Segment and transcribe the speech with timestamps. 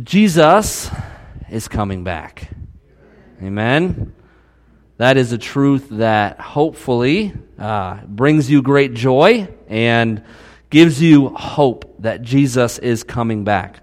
[0.00, 0.90] Jesus
[1.50, 2.48] is coming back.
[3.42, 4.14] Amen.
[4.96, 10.24] That is a truth that hopefully uh, brings you great joy and
[10.70, 13.80] gives you hope that Jesus is coming back.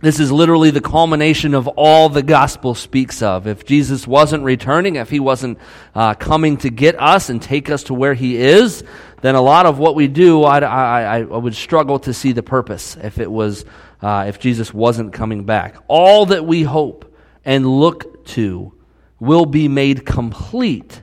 [0.00, 3.48] This is literally the culmination of all the gospel speaks of.
[3.48, 5.58] If Jesus wasn't returning, if he wasn't
[5.96, 8.84] uh, coming to get us and take us to where he is,
[9.22, 12.44] then a lot of what we do, I, I, I would struggle to see the
[12.44, 13.64] purpose if it was,
[14.02, 15.76] uh, if Jesus wasn't coming back.
[15.88, 18.74] All that we hope and look to
[19.20, 21.00] will be made complete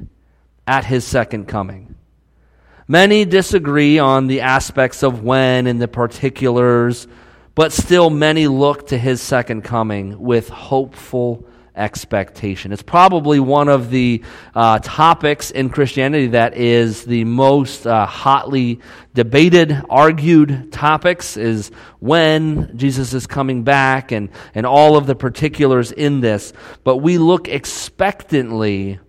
[0.67, 1.95] at his second coming.
[2.87, 7.07] Many disagree on the aspects of when and the particulars
[7.55, 12.71] but still, many look to his second coming with hopeful expectation.
[12.71, 18.79] It's probably one of the uh, topics in Christianity that is the most uh, hotly
[19.13, 25.91] debated, argued topics is when Jesus is coming back and, and all of the particulars
[25.91, 26.53] in this.
[26.83, 28.99] But we look expectantly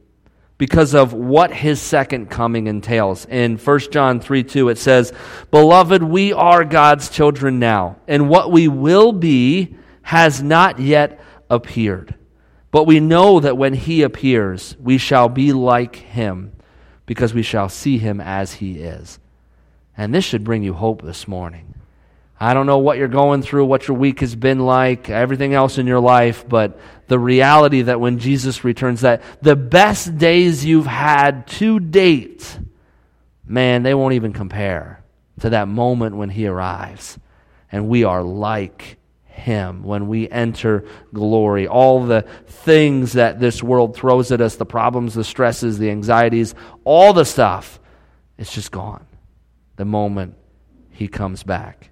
[0.59, 3.27] because of what his second coming entails.
[3.27, 5.13] In 1 John 3 2, it says,
[5.51, 11.21] Beloved, we are God's children now, and what we will be has not yet
[11.51, 12.15] appeared.
[12.77, 16.53] But we know that when he appears, we shall be like him,
[17.07, 19.19] because we shall see him as he is.
[19.97, 21.73] And this should bring you hope this morning.
[22.39, 25.79] I don't know what you're going through, what your week has been like, everything else
[25.79, 30.85] in your life, but the reality that when Jesus returns, that the best days you've
[30.85, 32.59] had to date,
[33.47, 35.03] man, they won't even compare
[35.41, 37.19] to that moment when He arrives.
[37.73, 38.99] And we are like
[39.37, 41.69] Him when we enter glory.
[41.69, 46.55] All the things that this world throws at us, the problems, the stresses, the anxieties,
[46.85, 47.79] all the stuff,
[48.39, 49.07] it's just gone
[49.77, 50.35] the moment
[50.91, 51.91] He comes back.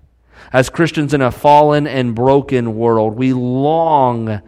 [0.52, 4.42] As Christians in a fallen and broken world, we long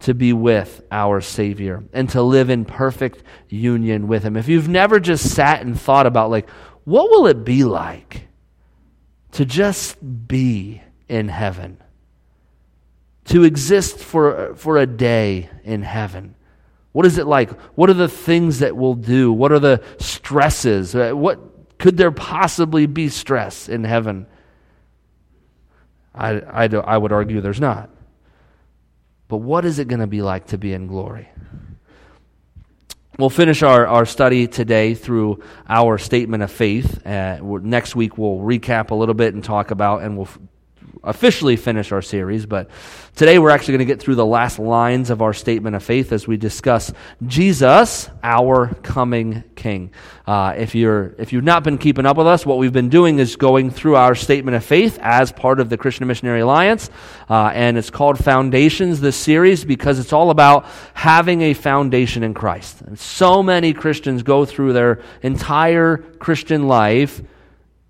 [0.00, 4.36] to be with our Savior and to live in perfect union with Him.
[4.36, 6.48] If you've never just sat and thought about, like,
[6.84, 8.28] what will it be like
[9.32, 9.96] to just
[10.28, 11.78] be in heaven?
[13.26, 16.36] To exist for, for a day in heaven?
[16.92, 17.50] What is it like?
[17.76, 19.32] What are the things that we'll do?
[19.32, 20.94] What are the stresses?
[20.94, 24.26] Uh, what could there possibly be stress in heaven?
[26.14, 27.90] I, I, I would argue there's not.
[29.28, 31.28] But what is it going to be like to be in glory?
[33.18, 37.06] We'll finish our, our study today through our statement of faith.
[37.06, 40.28] Uh, next week, we'll recap a little bit and talk about, and we'll
[41.04, 42.70] officially finish our series, but
[43.14, 46.12] today we're actually going to get through the last lines of our statement of faith
[46.12, 46.92] as we discuss
[47.26, 49.90] Jesus, our coming King.
[50.26, 53.18] Uh, if you're if you've not been keeping up with us, what we've been doing
[53.18, 56.90] is going through our statement of faith as part of the Christian Missionary Alliance,
[57.30, 59.00] uh, and it's called Foundations.
[59.00, 62.82] This series because it's all about having a foundation in Christ.
[62.82, 67.22] And so many Christians go through their entire Christian life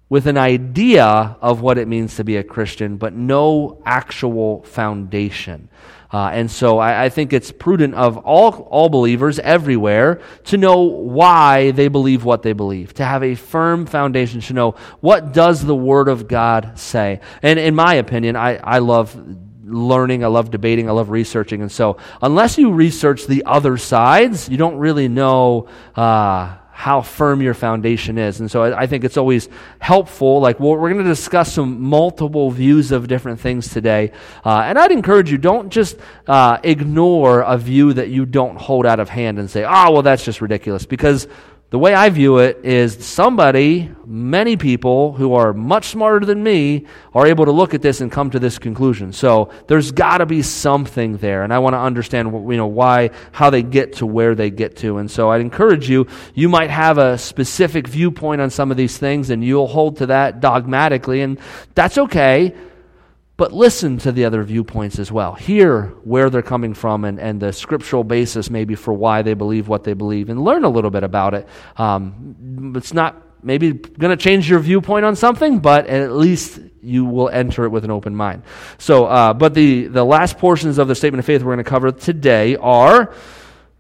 [0.08, 5.68] with an idea of what it means to be a Christian, but no actual foundation.
[6.12, 10.82] Uh, and so I, I, think it's prudent of all, all believers everywhere to know
[10.82, 15.64] why they believe what they believe, to have a firm foundation, to know what does
[15.64, 17.20] the Word of God say.
[17.42, 19.20] And in my opinion, I, I love
[19.64, 21.60] learning, I love debating, I love researching.
[21.60, 25.68] And so unless you research the other sides, you don't really know.
[25.96, 28.40] Uh, how firm your foundation is.
[28.40, 29.48] And so I, I think it's always
[29.78, 30.40] helpful.
[30.40, 34.12] Like, well, we're going to discuss some multiple views of different things today.
[34.44, 38.84] Uh, and I'd encourage you, don't just uh, ignore a view that you don't hold
[38.84, 40.84] out of hand and say, oh, well, that's just ridiculous.
[40.84, 41.28] Because
[41.70, 46.86] the way I view it is somebody, many people who are much smarter than me,
[47.12, 49.12] are able to look at this and come to this conclusion.
[49.12, 53.10] So there's got to be something there, and I want to understand, you know, why,
[53.32, 54.98] how they get to where they get to.
[54.98, 56.06] And so I'd encourage you.
[56.34, 60.06] You might have a specific viewpoint on some of these things, and you'll hold to
[60.06, 61.36] that dogmatically, and
[61.74, 62.54] that's okay
[63.36, 65.34] but listen to the other viewpoints as well.
[65.34, 69.68] Hear where they're coming from and, and the scriptural basis, maybe, for why they believe
[69.68, 71.46] what they believe, and learn a little bit about it.
[71.76, 77.04] Um, it's not maybe going to change your viewpoint on something, but at least you
[77.04, 78.42] will enter it with an open mind.
[78.78, 81.70] So, uh, but the, the last portions of the statement of faith we're going to
[81.70, 83.12] cover today are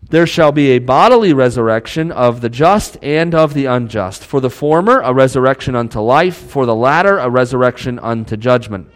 [0.08, 4.24] there shall be a bodily resurrection of the just and of the unjust.
[4.24, 8.88] For the former, a resurrection unto life, for the latter, a resurrection unto judgment.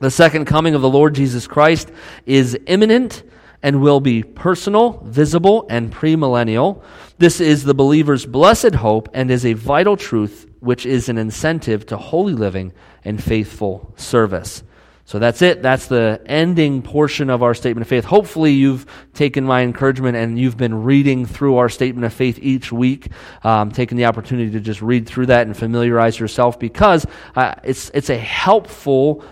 [0.00, 1.90] The second coming of the Lord Jesus Christ
[2.24, 3.24] is imminent
[3.62, 6.82] and will be personal, visible, and premillennial.
[7.18, 11.86] This is the believer's blessed hope and is a vital truth which is an incentive
[11.86, 12.72] to holy living
[13.04, 14.62] and faithful service.
[15.04, 15.62] So that's it.
[15.62, 18.04] That's the ending portion of our statement of faith.
[18.04, 18.84] Hopefully, you've
[19.14, 23.08] taken my encouragement and you've been reading through our statement of faith each week,
[23.42, 27.06] um, taking the opportunity to just read through that and familiarize yourself because
[27.36, 29.24] uh, it's, it's a helpful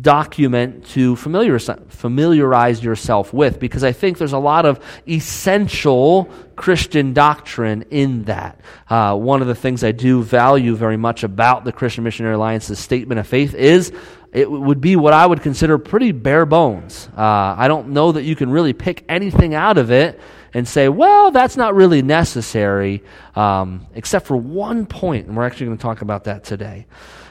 [0.00, 7.84] document to familiarize yourself with because I think there's a lot of essential Christian doctrine
[7.90, 8.60] in that.
[8.88, 12.78] Uh, one of the things I do value very much about the Christian Missionary Alliance's
[12.78, 13.92] statement of faith is
[14.32, 17.08] it would be what I would consider pretty bare bones.
[17.16, 20.20] Uh, I don't know that you can really pick anything out of it
[20.54, 23.02] and say, well, that's not really necessary,
[23.34, 26.86] um, except for one point, and we're actually going to talk about that today.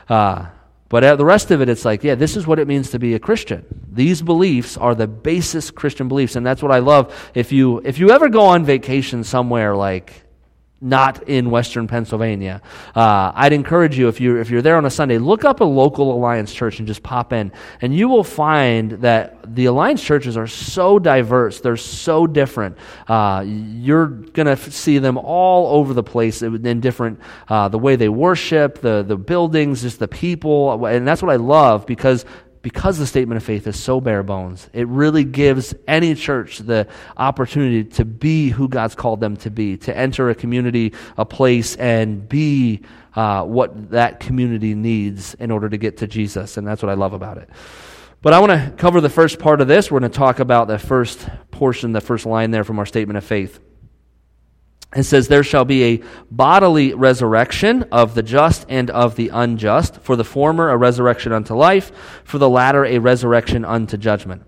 [0.10, 0.48] Uh,
[0.90, 3.00] but uh, the rest of it, it's like, yeah, this is what it means to
[3.00, 3.64] be a Christian.
[3.92, 7.32] These beliefs are the basis Christian beliefs, and that's what I love.
[7.36, 10.24] If you if you ever go on vacation somewhere like
[10.82, 12.62] not in Western Pennsylvania.
[12.96, 15.66] Uh, I'd encourage you, if you're, if you're there on a Sunday, look up a
[15.66, 17.52] local Alliance church and just pop in.
[17.82, 21.60] And you will find that the Alliance churches are so diverse.
[21.60, 22.78] They're so different.
[23.08, 24.08] Uh, you're
[24.48, 29.04] to see them all over the place in different, uh, the way they worship, the,
[29.04, 30.86] the buildings, just the people.
[30.86, 32.26] And that's what I love because
[32.62, 36.88] because the statement of faith is so bare bones, it really gives any church the
[37.18, 41.76] opportunity to be who God's called them to be, to enter a community, a place,
[41.78, 42.82] and be
[43.16, 46.58] uh, what that community needs in order to get to Jesus.
[46.58, 47.50] And that's what I love about it.
[48.22, 49.90] But I want to cover the first part of this.
[49.90, 53.18] We're going to talk about the first portion, the first line there from our statement
[53.18, 53.62] of faith.
[54.96, 59.98] It says, There shall be a bodily resurrection of the just and of the unjust,
[60.02, 61.92] for the former a resurrection unto life,
[62.24, 64.44] for the latter a resurrection unto judgment.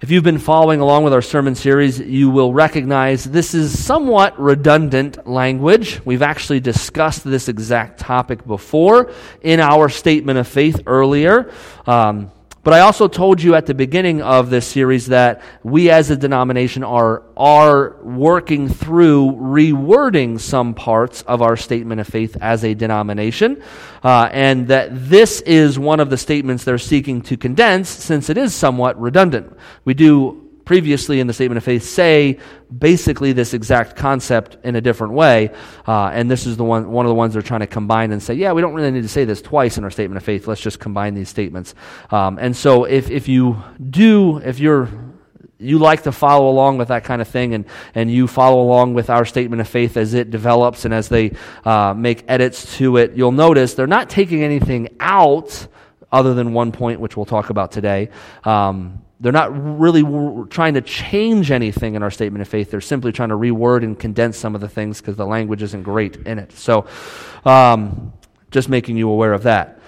[0.00, 4.36] If you've been following along with our sermon series, you will recognize this is somewhat
[4.38, 6.00] redundant language.
[6.04, 9.12] We've actually discussed this exact topic before
[9.42, 11.52] in our statement of faith earlier.
[11.86, 12.32] Um,
[12.64, 16.16] but I also told you at the beginning of this series that we as a
[16.16, 22.74] denomination are, are working through rewording some parts of our statement of faith as a
[22.74, 23.62] denomination,
[24.04, 28.38] uh, and that this is one of the statements they're seeking to condense since it
[28.38, 29.56] is somewhat redundant.
[29.84, 30.41] We do
[30.72, 32.38] previously in the statement of faith say
[32.78, 35.50] basically this exact concept in a different way.
[35.86, 38.22] Uh, and this is the one, one of the ones they're trying to combine and
[38.22, 40.48] say, yeah, we don't really need to say this twice in our statement of faith.
[40.48, 41.74] Let's just combine these statements.
[42.10, 44.88] Um, and so if, if you do, if you're
[45.58, 48.94] you like to follow along with that kind of thing and, and you follow along
[48.94, 51.32] with our statement of faith as it develops and as they
[51.66, 55.66] uh, make edits to it, you'll notice they're not taking anything out
[56.10, 58.08] other than one point, which we'll talk about today.
[58.44, 60.02] Um, they're not really
[60.48, 62.72] trying to change anything in our statement of faith.
[62.72, 65.84] They're simply trying to reword and condense some of the things because the language isn't
[65.84, 66.50] great in it.
[66.52, 66.86] So,
[67.44, 68.12] um,
[68.50, 69.78] just making you aware of that.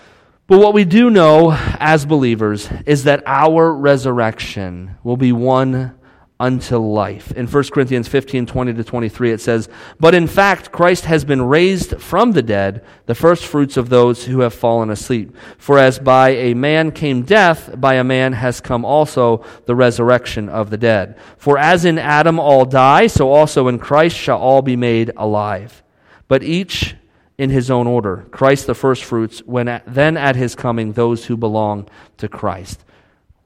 [0.47, 5.99] But what we do know as believers is that our resurrection will be one
[6.41, 7.31] unto life.
[7.33, 9.69] In 1 Corinthians 15 20 to 23, it says,
[10.01, 14.25] But in fact, Christ has been raised from the dead, the first fruits of those
[14.25, 15.37] who have fallen asleep.
[15.59, 20.49] For as by a man came death, by a man has come also the resurrection
[20.49, 21.17] of the dead.
[21.39, 25.83] For as in Adam all die, so also in Christ shall all be made alive.
[26.27, 26.97] But each
[27.39, 28.27] in his own order.
[28.31, 31.89] Christ the first fruits, when at, then at his coming those who belong
[32.19, 32.85] to Christ.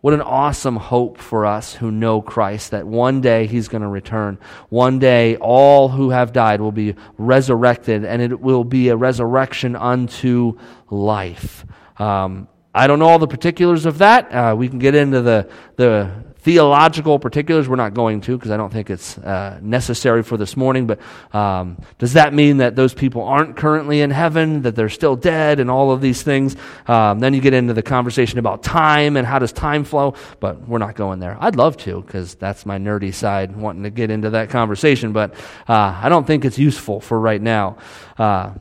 [0.00, 3.88] What an awesome hope for us who know Christ that one day he's going to
[3.88, 4.38] return.
[4.68, 9.74] One day all who have died will be resurrected, and it will be a resurrection
[9.74, 10.56] unto
[10.88, 11.66] life.
[11.98, 14.32] Um, I don't know all the particulars of that.
[14.32, 17.68] Uh, we can get into the, the theological particulars.
[17.68, 20.86] We're not going to because I don't think it's uh, necessary for this morning.
[20.86, 21.00] But
[21.32, 25.60] um, does that mean that those people aren't currently in heaven, that they're still dead,
[25.60, 26.56] and all of these things?
[26.86, 30.14] Um, then you get into the conversation about time and how does time flow.
[30.40, 31.36] But we're not going there.
[31.40, 35.12] I'd love to because that's my nerdy side wanting to get into that conversation.
[35.12, 35.34] But
[35.68, 37.78] uh, I don't think it's useful for right now.
[38.16, 38.54] Uh,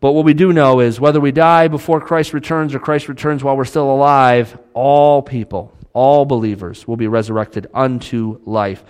[0.00, 3.42] but what we do know is whether we die before Christ returns or Christ returns
[3.42, 8.84] while we're still alive, all people, all believers will be resurrected unto life.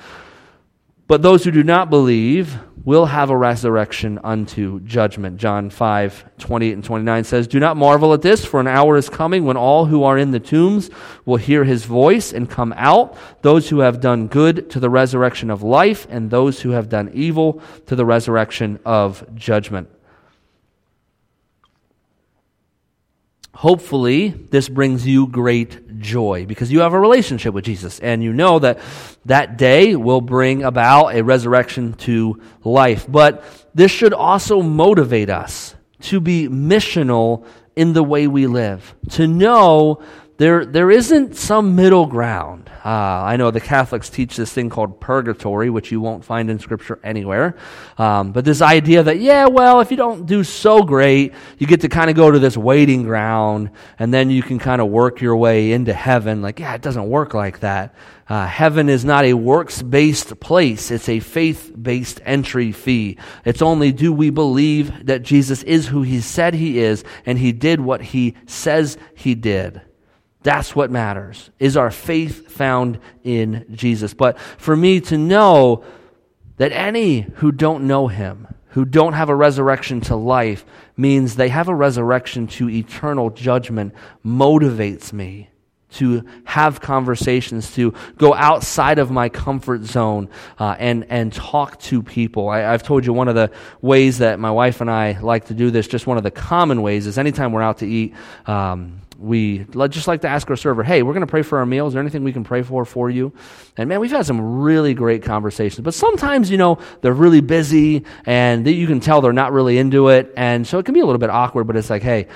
[1.09, 5.39] But those who do not believe will have a resurrection unto judgment.
[5.39, 9.09] John 5, 28 and 29 says, Do not marvel at this, for an hour is
[9.09, 10.91] coming when all who are in the tombs
[11.25, 15.51] will hear his voice and come out, those who have done good to the resurrection
[15.51, 19.89] of life, and those who have done evil to the resurrection of judgment.
[23.55, 28.33] Hopefully, this brings you great joy because you have a relationship with Jesus and you
[28.33, 28.79] know that
[29.25, 33.07] that day will bring about a resurrection to life.
[33.09, 39.27] But this should also motivate us to be missional in the way we live, to
[39.27, 40.03] know
[40.39, 42.71] there, there isn't some middle ground.
[42.85, 46.61] Uh, I know the Catholics teach this thing called purgatory, which you won't find in
[46.61, 47.57] Scripture anywhere.
[47.99, 51.81] Um, but this idea that, yeah, well, if you don't do so great, you get
[51.81, 55.21] to kind of go to this waiting ground, and then you can kind of work
[55.21, 56.41] your way into heaven.
[56.41, 57.97] Like, yeah, it doesn't work like that.
[58.29, 63.19] Uh, heaven is not a works based place, it's a faith based entry fee.
[63.45, 67.51] It's only do we believe that Jesus is who he said he is and he
[67.51, 69.81] did what he says he did.
[70.49, 71.51] That's what matters.
[71.59, 74.15] Is our faith found in Jesus?
[74.15, 75.85] But for me to know
[76.57, 80.65] that any who don't know him, who don't have a resurrection to life,
[80.97, 83.93] means they have a resurrection to eternal judgment,
[84.25, 85.51] motivates me
[85.91, 92.03] to have conversations, to go outside of my comfort zone uh, and, and talk to
[92.03, 92.49] people.
[92.49, 93.51] I, have told you one of the
[93.83, 96.81] ways that my wife and I like to do this, just one of the common
[96.81, 98.15] ways, is anytime we're out to eat,
[98.47, 101.67] um, we just like to ask our server, hey, we're going to pray for our
[101.67, 101.91] meals.
[101.91, 103.33] Is there anything we can pray for for you?
[103.77, 105.85] And man, we've had some really great conversations.
[105.85, 110.09] But sometimes, you know, they're really busy and you can tell they're not really into
[110.09, 110.33] it.
[110.37, 112.29] And so it can be a little bit awkward, but it's like, hey,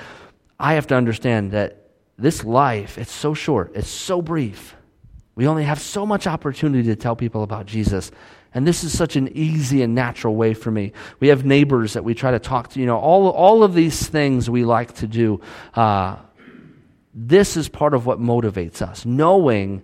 [0.59, 1.87] I have to understand that
[2.17, 4.75] this life, it's so short, it's so brief.
[5.35, 8.11] We only have so much opportunity to tell people about Jesus.
[8.53, 10.91] And this is such an easy and natural way for me.
[11.21, 14.05] We have neighbors that we try to talk to, you know, all, all of these
[14.07, 15.41] things we like to do.
[15.73, 16.17] Uh,
[17.13, 19.83] this is part of what motivates us, knowing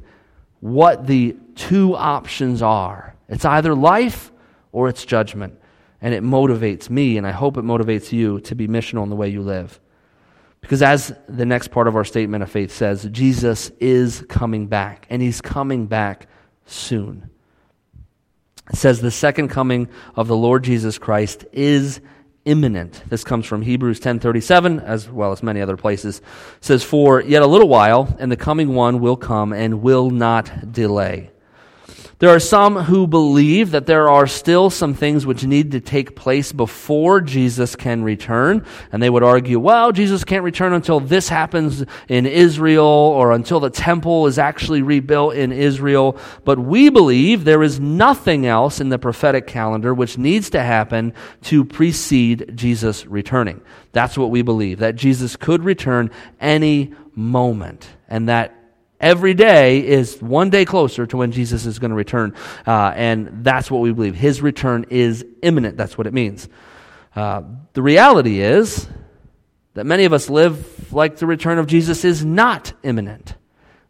[0.62, 3.16] what the two options are.
[3.28, 4.32] It's either life
[4.72, 5.60] or it's judgment.
[6.02, 9.16] And it motivates me, and I hope it motivates you to be missional in the
[9.16, 9.80] way you live.
[10.62, 15.08] Because as the next part of our statement of faith says, Jesus is coming back,
[15.10, 16.28] and he's coming back
[16.66, 17.30] soon.
[18.70, 22.02] It says the second coming of the Lord Jesus Christ is
[22.46, 23.04] imminent.
[23.10, 26.20] This comes from Hebrews 10:37 as well as many other places.
[26.20, 30.10] It says for yet a little while and the coming one will come and will
[30.10, 31.32] not delay.
[32.20, 36.18] There are some who believe that there are still some things which need to take
[36.18, 38.66] place before Jesus can return.
[38.92, 43.62] And they would argue, well, Jesus can't return until this happens in Israel or until
[43.62, 46.18] the temple is actually rebuilt in Israel.
[46.44, 51.14] But we believe there is nothing else in the prophetic calendar which needs to happen
[51.44, 53.62] to precede Jesus returning.
[53.94, 56.12] That's what we believe, that Jesus could return
[56.42, 57.88] any moment.
[58.10, 58.59] And that
[59.00, 62.36] Every day is one day closer to when Jesus is going to return.
[62.68, 64.16] Uh, and that's what we believe.
[64.16, 65.78] His return is imminent.
[65.78, 66.50] That's what it means.
[67.16, 68.88] Uh, the reality is
[69.74, 73.36] that many of us live like the return of Jesus is not imminent.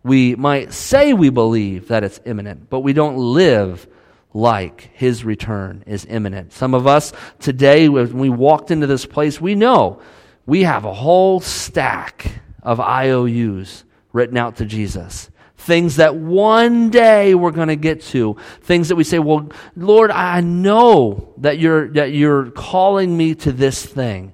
[0.04, 3.88] We might say we believe that it's imminent, but we don't live
[4.32, 6.54] like his return is imminent.
[6.54, 10.02] Some of us today, when we walked into this place, we know
[10.46, 15.30] we have a whole stack of IOUs written out to Jesus.
[15.58, 18.38] Things that one day we're going to get to.
[18.62, 23.52] Things that we say, well, Lord, I know that you're, that you're calling me to
[23.52, 24.34] this thing.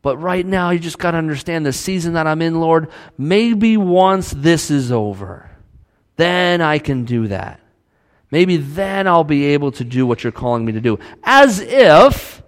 [0.00, 2.88] But right now, you just got to understand the season that I'm in, Lord.
[3.16, 5.50] Maybe once this is over,
[6.16, 7.60] then I can do that.
[8.30, 10.98] Maybe then I'll be able to do what you're calling me to do.
[11.22, 12.42] As if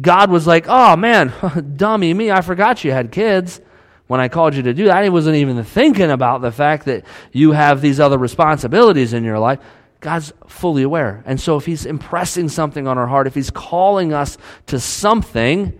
[0.00, 1.32] God was like, oh man,
[1.76, 3.60] dummy me, I forgot you had kids
[4.06, 4.96] when I called you to do that.
[4.96, 9.38] I wasn't even thinking about the fact that you have these other responsibilities in your
[9.38, 9.60] life.
[10.00, 11.22] God's fully aware.
[11.26, 15.78] And so if He's impressing something on our heart, if He's calling us to something,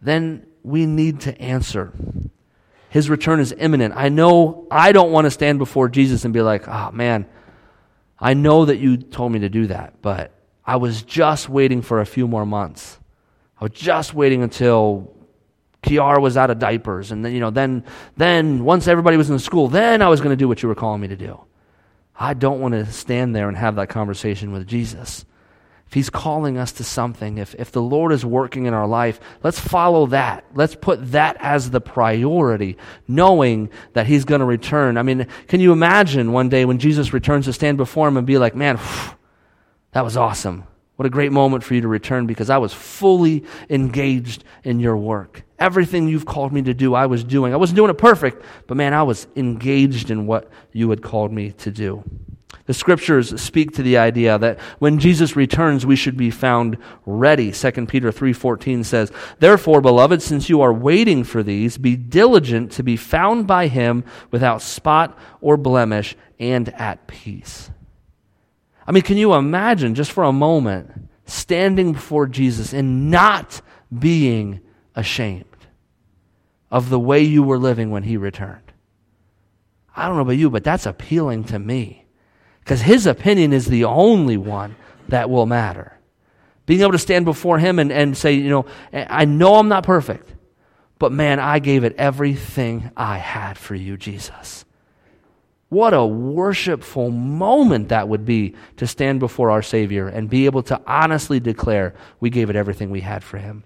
[0.00, 1.92] then we need to answer.
[2.90, 3.94] His return is imminent.
[3.96, 7.26] I know I don't want to stand before Jesus and be like, oh man,
[8.20, 10.30] I know that you told me to do that, but
[10.64, 13.00] I was just waiting for a few more months.
[13.60, 15.12] I was just waiting until
[15.84, 17.84] Kiara was out of diapers, and then you know, then
[18.16, 20.68] then once everybody was in the school, then I was going to do what you
[20.68, 21.40] were calling me to do.
[22.16, 25.24] I don't want to stand there and have that conversation with Jesus.
[25.86, 29.20] If He's calling us to something, if, if the Lord is working in our life,
[29.42, 30.44] let's follow that.
[30.54, 34.96] Let's put that as the priority, knowing that He's going to return.
[34.96, 38.26] I mean, can you imagine one day when Jesus returns to stand before Him and
[38.26, 38.78] be like, man,
[39.92, 40.64] that was awesome.
[40.96, 44.96] What a great moment for you to return because I was fully engaged in your
[44.96, 45.42] work.
[45.58, 47.52] Everything you've called me to do, I was doing.
[47.52, 51.32] I wasn't doing it perfect, but man, I was engaged in what you had called
[51.32, 52.04] me to do.
[52.66, 57.52] The scriptures speak to the idea that when Jesus returns, we should be found ready.
[57.52, 62.82] 2 Peter 3:14 says, "Therefore, beloved, since you are waiting for these, be diligent to
[62.82, 67.70] be found by him without spot or blemish and at peace."
[68.86, 73.60] I mean, can you imagine just for a moment standing before Jesus and not
[73.96, 74.60] being
[74.94, 75.44] ashamed
[76.70, 78.72] of the way you were living when he returned?
[79.96, 82.04] I don't know about you, but that's appealing to me.
[82.60, 84.76] Because his opinion is the only one
[85.08, 85.98] that will matter.
[86.66, 89.84] Being able to stand before him and, and say, you know, I know I'm not
[89.84, 90.32] perfect,
[90.98, 94.64] but man, I gave it everything I had for you, Jesus.
[95.74, 100.62] What a worshipful moment that would be to stand before our Savior and be able
[100.62, 103.64] to honestly declare we gave it everything we had for Him.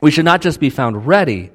[0.00, 1.50] We should not just be found ready,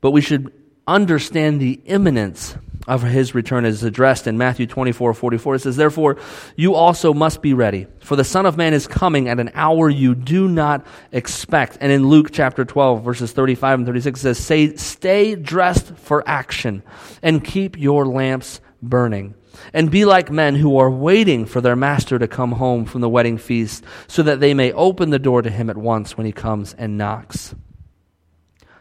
[0.00, 0.52] but we should
[0.86, 2.56] understand the imminence
[2.88, 5.54] of his return is addressed in Matthew 24, 44.
[5.54, 6.16] It says, Therefore,
[6.56, 9.90] you also must be ready, for the Son of Man is coming at an hour
[9.90, 11.76] you do not expect.
[11.82, 16.26] And in Luke chapter 12, verses 35 and 36, it says, Say, Stay dressed for
[16.26, 16.82] action
[17.22, 19.34] and keep your lamps burning.
[19.74, 23.08] And be like men who are waiting for their master to come home from the
[23.08, 26.32] wedding feast, so that they may open the door to him at once when he
[26.32, 27.54] comes and knocks.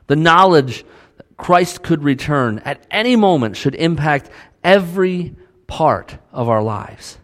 [0.05, 0.85] The knowledge
[1.37, 4.29] Christ could return at any moment should impact
[4.63, 5.35] every
[5.67, 7.17] part of our lives.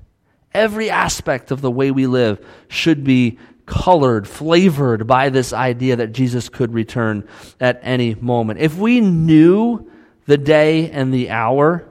[0.54, 6.12] Every aspect of the way we live should be colored, flavored by this idea that
[6.12, 7.28] Jesus could return
[7.60, 8.60] at any moment.
[8.60, 9.90] If we knew
[10.26, 11.88] the day and the hour,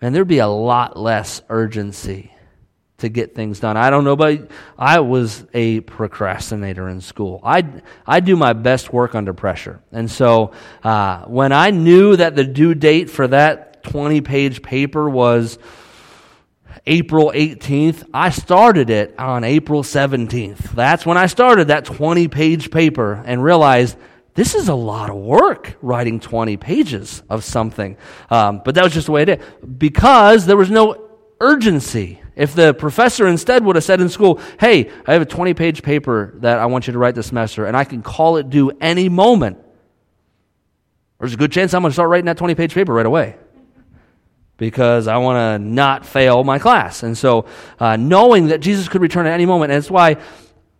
[0.00, 2.32] and there'd be a lot less urgency
[3.00, 3.76] to get things done.
[3.76, 7.40] I don't know, but I was a procrastinator in school.
[7.44, 7.64] I
[8.06, 10.52] I do my best work under pressure, and so
[10.82, 15.58] uh, when I knew that the due date for that twenty page paper was
[16.86, 20.72] April 18th, I started it on April 17th.
[20.72, 23.96] That's when I started that 20 page paper and realized
[24.34, 27.96] this is a lot of work writing 20 pages of something.
[28.30, 29.44] Um, but that was just the way it is.
[29.78, 32.20] Because there was no urgency.
[32.40, 35.82] If the professor instead would have said in school, hey, I have a 20 page
[35.82, 38.72] paper that I want you to write this semester, and I can call it due
[38.80, 39.58] any moment,
[41.18, 43.36] there's a good chance I'm going to start writing that 20 page paper right away
[44.56, 47.02] because I want to not fail my class.
[47.02, 47.44] And so,
[47.78, 50.16] uh, knowing that Jesus could return at any moment, and it's why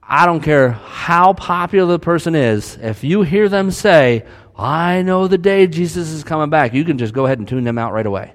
[0.03, 4.25] I don't care how popular the person is, if you hear them say,
[4.57, 7.65] I know the day Jesus is coming back, you can just go ahead and tune
[7.65, 8.33] them out right away.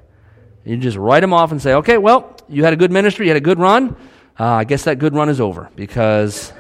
[0.64, 3.32] You just write them off and say, okay, well, you had a good ministry, you
[3.32, 3.96] had a good run.
[4.40, 6.52] Uh, I guess that good run is over because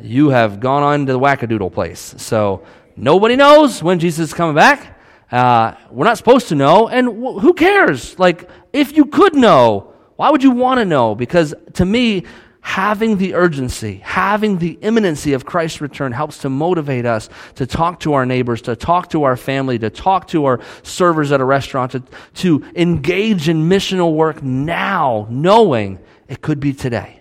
[0.00, 2.14] you have gone on to the wackadoodle place.
[2.18, 2.64] So
[2.96, 4.98] nobody knows when Jesus is coming back.
[5.32, 8.18] Uh, we're not supposed to know, and wh- who cares?
[8.18, 11.14] Like, if you could know, why would you want to know?
[11.14, 12.24] Because to me,
[12.64, 18.00] having the urgency, having the imminency of Christ's return helps to motivate us to talk
[18.00, 21.44] to our neighbors, to talk to our family, to talk to our servers at a
[21.44, 22.02] restaurant, to,
[22.36, 27.20] to engage in missional work now, knowing it could be today.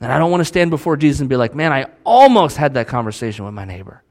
[0.00, 2.72] And I don't want to stand before Jesus and be like, man, I almost had
[2.74, 4.02] that conversation with my neighbor.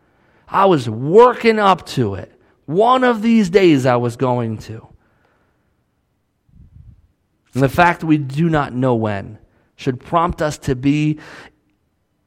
[0.47, 2.31] I was working up to it.
[2.67, 4.87] One of these days I was going to.
[7.55, 9.39] And the fact we do not know when
[9.77, 11.19] should prompt us to be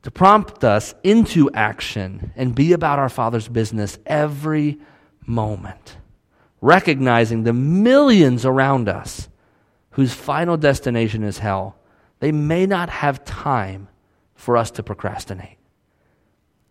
[0.02, 4.78] to prompt us into action and be about our Father's business every
[5.26, 5.98] moment,
[6.62, 9.28] recognizing the millions around us
[9.90, 11.76] whose final destination is hell.
[12.20, 13.88] They may not have time
[14.34, 15.58] for us to procrastinate.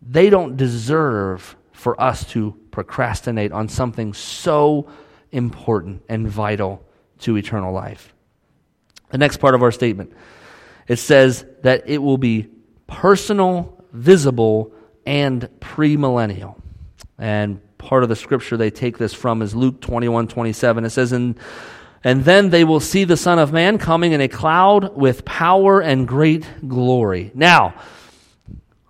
[0.02, 4.88] They don't deserve for us to procrastinate on something so
[5.30, 6.84] important and vital
[7.20, 8.12] to eternal life.
[9.10, 10.12] The next part of our statement
[10.90, 12.48] it says that it will be
[12.88, 14.72] personal, visible,
[15.06, 16.60] and premillennial.
[17.16, 20.84] And part of the scripture they take this from is Luke 21 27.
[20.84, 21.38] It says, And,
[22.02, 25.80] and then they will see the Son of Man coming in a cloud with power
[25.80, 27.30] and great glory.
[27.34, 27.74] Now,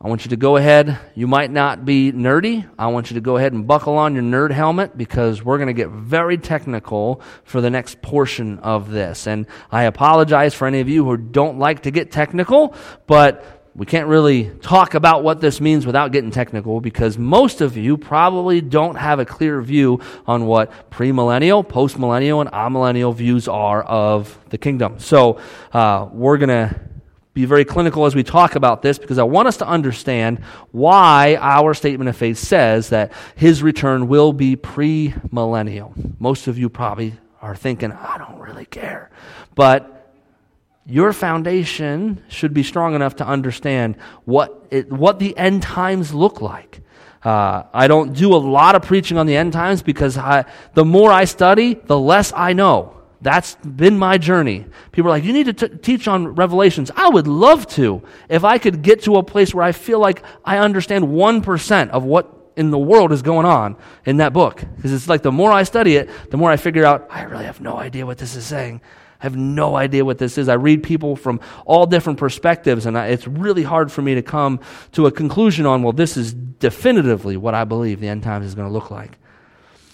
[0.02, 0.98] I want you to go ahead.
[1.14, 2.66] You might not be nerdy.
[2.78, 5.66] I want you to go ahead and buckle on your nerd helmet because we're going
[5.66, 9.26] to get very technical for the next portion of this.
[9.26, 12.74] And I apologize for any of you who don't like to get technical,
[13.06, 17.76] but we can't really talk about what this means without getting technical because most of
[17.76, 23.82] you probably don't have a clear view on what premillennial, postmillennial, and amillennial views are
[23.82, 24.98] of the kingdom.
[24.98, 25.40] So
[25.74, 26.80] uh, we're going to
[27.32, 30.40] be very clinical as we talk about this because I want us to understand
[30.72, 35.94] why our statement of faith says that his return will be pre-millennial.
[36.18, 39.10] Most of you probably are thinking, I don't really care.
[39.54, 40.12] But
[40.84, 46.40] your foundation should be strong enough to understand what, it, what the end times look
[46.40, 46.80] like.
[47.22, 50.84] Uh, I don't do a lot of preaching on the end times because I, the
[50.84, 52.99] more I study, the less I know.
[53.22, 54.66] That's been my journey.
[54.92, 56.90] People are like, you need to t- teach on Revelations.
[56.96, 60.22] I would love to if I could get to a place where I feel like
[60.44, 64.64] I understand 1% of what in the world is going on in that book.
[64.76, 67.44] Because it's like the more I study it, the more I figure out, I really
[67.44, 68.80] have no idea what this is saying.
[69.20, 70.48] I have no idea what this is.
[70.48, 74.22] I read people from all different perspectives, and I, it's really hard for me to
[74.22, 74.60] come
[74.92, 78.54] to a conclusion on, well, this is definitively what I believe the end times is
[78.54, 79.18] going to look like.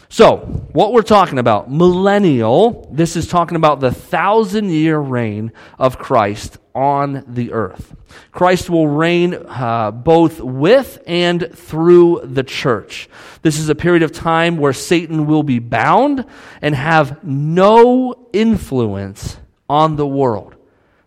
[0.09, 0.37] So,
[0.73, 6.59] what we're talking about, millennial, this is talking about the thousand year reign of Christ
[6.75, 7.97] on the earth.
[8.31, 13.09] Christ will reign uh, both with and through the church.
[13.43, 16.25] This is a period of time where Satan will be bound
[16.63, 19.39] and have no influence
[19.69, 20.55] on the world.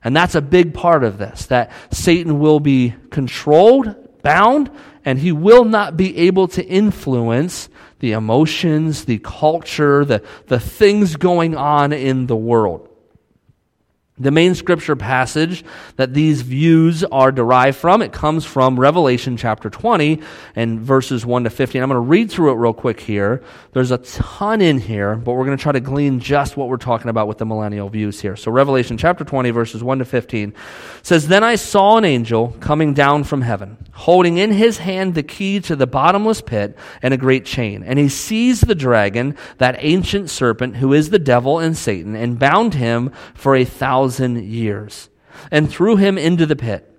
[0.04, 4.70] And that's a big part of this, that Satan will be controlled, bound,
[5.06, 11.16] and he will not be able to influence the emotions, the culture, the, the things
[11.16, 12.89] going on in the world.
[14.22, 15.64] The main scripture passage
[15.96, 20.20] that these views are derived from, it comes from Revelation chapter 20
[20.58, 21.82] and verses 1 to 15.
[21.82, 23.42] I'm going to read through it real quick here.
[23.72, 26.76] There's a ton in here, but we're going to try to glean just what we're
[26.76, 28.36] talking about with the millennial views here.
[28.36, 30.54] So Revelation chapter 20 verses 1 to 15
[31.02, 35.24] says, Then I saw an angel coming down from heaven, holding in his hand the
[35.24, 37.84] key to the bottomless pit and a great chain.
[37.84, 42.38] And he seized the dragon, that ancient serpent who is the devil and Satan, and
[42.38, 44.09] bound him for a thousand
[44.44, 45.10] years,
[45.52, 46.99] and threw him into the pit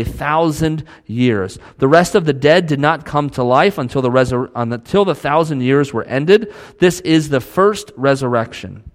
[0.01, 1.57] a thousand years.
[1.77, 5.15] The rest of the dead did not come to life until the, resur- until the
[5.15, 6.53] thousand years were ended.
[6.79, 8.90] This is the first resurrection.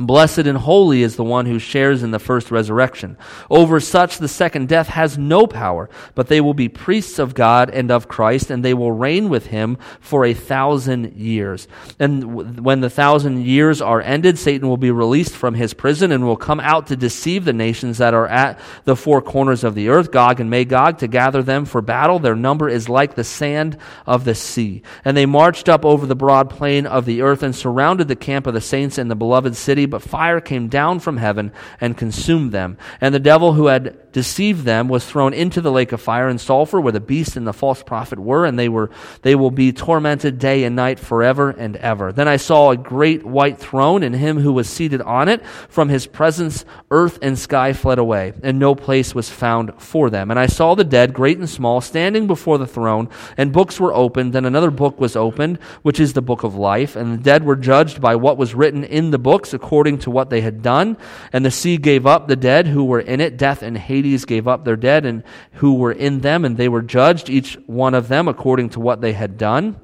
[0.00, 3.18] Blessed and holy is the one who shares in the first resurrection.
[3.50, 7.68] Over such the second death has no power, but they will be priests of God
[7.68, 11.68] and of Christ, and they will reign with him for a thousand years.
[11.98, 16.24] And when the thousand years are ended, Satan will be released from his prison and
[16.24, 19.90] will come out to deceive the nations that are at the four corners of the
[19.90, 22.18] earth, Gog and Magog, to gather them for battle.
[22.18, 24.80] Their number is like the sand of the sea.
[25.04, 28.46] And they marched up over the broad plain of the earth and surrounded the camp
[28.46, 32.52] of the saints in the beloved city but fire came down from heaven and consumed
[32.52, 32.78] them.
[33.00, 36.40] And the devil who had deceived them was thrown into the lake of fire and
[36.40, 38.90] sulfur where the beast and the false prophet were, and they were
[39.22, 42.12] they will be tormented day and night forever and ever.
[42.12, 45.44] Then I saw a great white throne and him who was seated on it.
[45.68, 50.30] From his presence earth and sky fled away, and no place was found for them.
[50.30, 53.94] And I saw the dead, great and small, standing before the throne, and books were
[53.94, 57.44] opened, Then another book was opened, which is the book of life, and the dead
[57.44, 60.60] were judged by what was written in the books according according to what they had
[60.60, 60.94] done.
[61.32, 63.38] And the sea gave up the dead who were in it.
[63.38, 66.82] Death and Hades gave up their dead and who were in them, and they were
[66.82, 69.80] judged, each one of them, according to what they had done.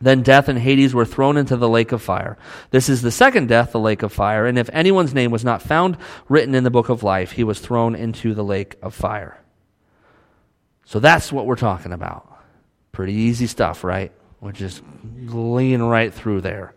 [0.00, 2.38] Then death and Hades were thrown into the lake of fire.
[2.70, 4.46] This is the second death, the lake of fire.
[4.46, 5.96] And if anyone's name was not found
[6.28, 9.36] written in the book of life, he was thrown into the lake of fire.
[10.84, 12.38] So that's what we're talking about.
[12.92, 14.12] Pretty easy stuff, right?
[14.40, 14.80] We're just
[15.26, 16.74] glean right through there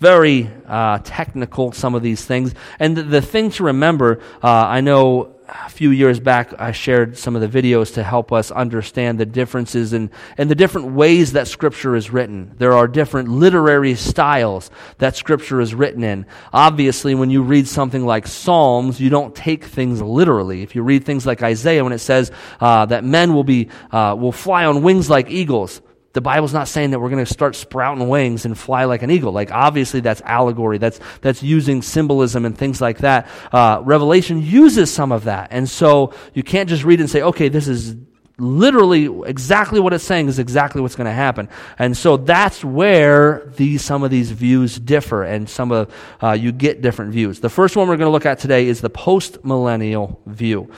[0.00, 2.54] very uh, technical, some of these things.
[2.78, 7.18] And the, the thing to remember, uh, I know a few years back I shared
[7.18, 11.32] some of the videos to help us understand the differences and, and the different ways
[11.32, 12.54] that Scripture is written.
[12.56, 16.26] There are different literary styles that Scripture is written in.
[16.52, 20.62] Obviously, when you read something like Psalms, you don't take things literally.
[20.62, 24.16] If you read things like Isaiah, when it says uh, that men will, be, uh,
[24.18, 27.54] will fly on wings like eagles, the Bible's not saying that we're going to start
[27.54, 29.32] sprouting wings and fly like an eagle.
[29.32, 30.78] Like obviously that's allegory.
[30.78, 33.28] That's that's using symbolism and things like that.
[33.52, 37.48] Uh, Revelation uses some of that, and so you can't just read and say, okay,
[37.48, 37.94] this is
[38.40, 41.48] literally exactly what it's saying is exactly what's going to happen.
[41.78, 46.52] And so that's where these some of these views differ, and some of uh, you
[46.52, 47.40] get different views.
[47.40, 50.70] The first one we're going to look at today is the post millennial view.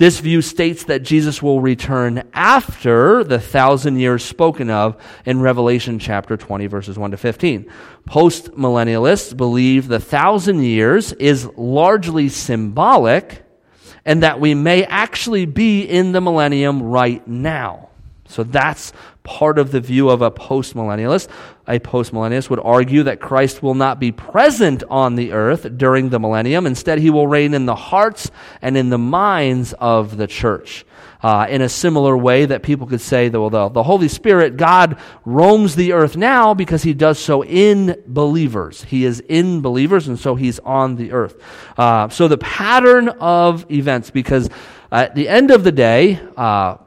[0.00, 5.98] This view states that Jesus will return after the thousand years spoken of in Revelation
[5.98, 7.70] chapter 20, verses 1 to 15.
[8.06, 13.44] Post millennialists believe the thousand years is largely symbolic
[14.04, 17.89] and that we may actually be in the millennium right now.
[18.30, 21.28] So that's part of the view of a postmillennialist.
[21.68, 26.18] A postmillennialist would argue that Christ will not be present on the earth during the
[26.18, 26.66] millennium.
[26.66, 28.30] Instead, he will reign in the hearts
[28.62, 30.84] and in the minds of the church.
[31.22, 34.56] Uh, in a similar way that people could say that well, the, the Holy Spirit,
[34.56, 38.84] God roams the earth now because he does so in believers.
[38.84, 41.36] He is in believers, and so he's on the earth.
[41.76, 44.48] Uh, so the pattern of events, because
[44.90, 46.78] at the end of the day, uh,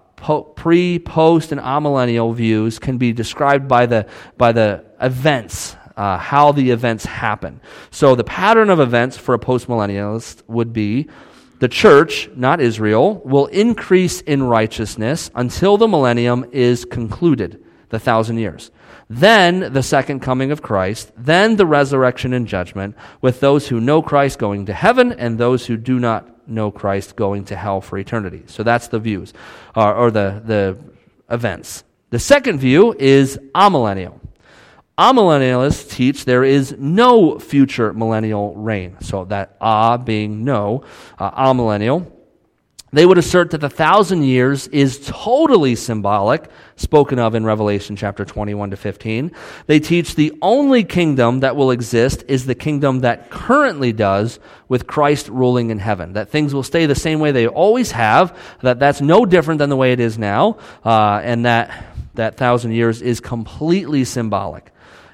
[0.55, 4.07] pre, post, and amillennial views can be described by the,
[4.37, 7.61] by the events, uh, how the events happen.
[7.91, 11.09] So the pattern of events for a postmillennialist would be
[11.59, 18.37] the church, not Israel, will increase in righteousness until the millennium is concluded, the thousand
[18.37, 18.71] years.
[19.09, 24.01] Then the second coming of Christ, then the resurrection and judgment, with those who know
[24.01, 27.97] Christ going to heaven and those who do not know Christ going to hell for
[27.97, 28.43] eternity.
[28.47, 29.33] So that's the views,
[29.75, 30.77] or, or the, the
[31.33, 31.83] events.
[32.09, 34.19] The second view is amillennial.
[34.97, 38.97] Amillennialists teach there is no future millennial reign.
[39.01, 40.83] So that ah being no,
[41.17, 42.11] uh, amillennial.
[42.93, 48.23] They would assert that the thousand years is totally symbolic, spoken of in Revelation chapter
[48.23, 49.31] 21 to 15.
[49.65, 54.85] They teach the only kingdom that will exist is the kingdom that currently does with
[54.85, 56.13] Christ ruling in heaven.
[56.13, 59.71] That things will stay the same way they always have, that that's no different than
[59.71, 64.71] the way it is now, uh, and that that thousand years is completely symbolic.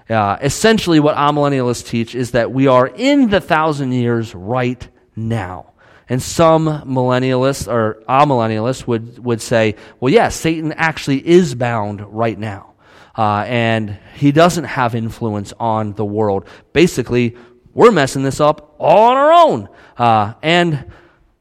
[0.10, 5.72] Uh, essentially, what amillennialists teach is that we are in the thousand years right now.
[6.10, 12.38] And some millennialists or amillennialists would, would say, well, yes, Satan actually is bound right
[12.38, 12.74] now.
[13.15, 16.48] Uh, and he doesn't have influence on the world.
[16.74, 17.36] Basically,
[17.74, 19.69] we're messing this up all on our own.
[19.98, 20.91] Uh, and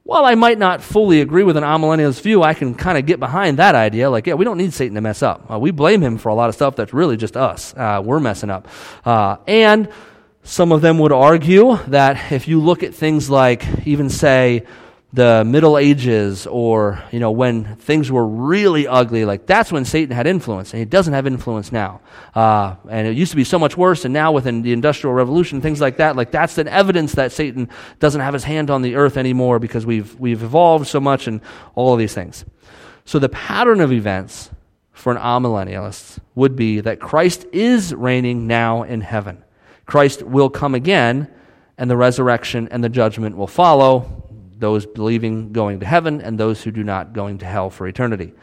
[0.02, 3.20] while I might not fully agree with an amillennialist view, I can kind of get
[3.20, 4.08] behind that idea.
[4.08, 5.50] Like, yeah, we don't need Satan to mess up.
[5.50, 7.74] Uh, we blame him for a lot of stuff that's really just us.
[7.76, 8.68] Uh, we're messing up.
[9.04, 9.88] Uh, and
[10.48, 14.64] some of them would argue that if you look at things like, even say,
[15.12, 20.16] the Middle Ages or, you know, when things were really ugly, like that's when Satan
[20.16, 22.00] had influence, and he doesn't have influence now.
[22.34, 25.60] Uh, and it used to be so much worse, and now within the Industrial Revolution,
[25.60, 28.96] things like that, like that's an evidence that Satan doesn't have his hand on the
[28.96, 31.42] earth anymore because we've, we've evolved so much and
[31.74, 32.46] all of these things.
[33.04, 34.48] So the pattern of events
[34.92, 39.44] for an amillennialist would be that Christ is reigning now in heaven.
[39.88, 41.28] Christ will come again,
[41.78, 44.22] and the resurrection and the judgment will follow
[44.58, 48.34] those believing going to heaven and those who do not going to hell for eternity.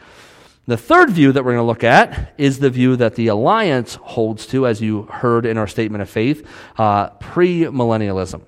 [0.66, 3.94] The third view that we're going to look at is the view that the Alliance
[3.94, 6.44] holds to, as you heard in our statement of faith,
[6.78, 8.42] uh, premillennialism.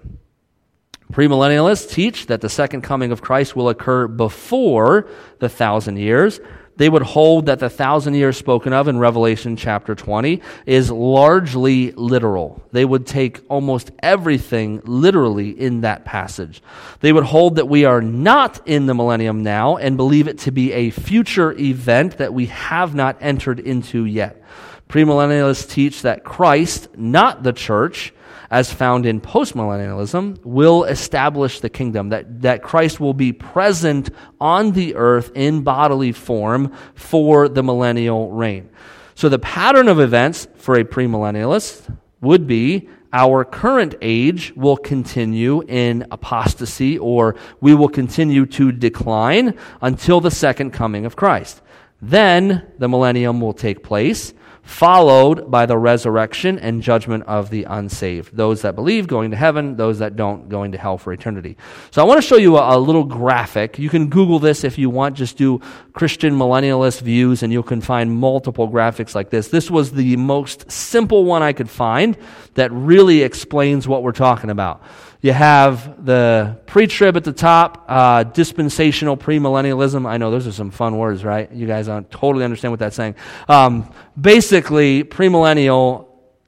[1.12, 5.08] Premillennialists teach that the second coming of Christ will occur before
[5.38, 6.40] the thousand years,
[6.78, 11.90] they would hold that the thousand years spoken of in Revelation chapter 20 is largely
[11.92, 12.62] literal.
[12.70, 16.62] They would take almost everything literally in that passage.
[17.00, 20.52] They would hold that we are not in the millennium now and believe it to
[20.52, 24.40] be a future event that we have not entered into yet.
[24.88, 28.14] Premillennialists teach that Christ, not the church,
[28.50, 34.72] as found in postmillennialism, will establish the kingdom, that, that Christ will be present on
[34.72, 38.70] the earth in bodily form for the millennial reign.
[39.14, 45.62] So the pattern of events for a premillennialist would be our current age will continue
[45.66, 51.62] in apostasy or we will continue to decline until the second coming of Christ.
[52.02, 54.34] Then the millennium will take place
[54.68, 58.36] followed by the resurrection and judgment of the unsaved.
[58.36, 61.56] Those that believe going to heaven, those that don't going to hell for eternity.
[61.90, 63.78] So I want to show you a, a, little graphic.
[63.78, 65.16] You can Google this if you want.
[65.16, 65.62] Just do
[65.94, 69.48] Christian millennialist views and you can find multiple graphics like this.
[69.48, 72.18] This was the most simple one I could find
[72.52, 74.82] that really explains what we're talking about.
[75.20, 80.06] You have the pre trib at the top, uh, dispensational premillennialism.
[80.06, 81.50] I know those are some fun words, right?
[81.50, 83.16] You guys don't totally understand what that's saying.
[83.48, 86.06] Um, basically, premillennial